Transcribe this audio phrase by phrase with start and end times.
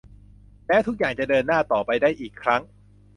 [0.67, 2.61] แล้วทุกอย่างจะเดินหน้าต่อไปได้อีกครั้ง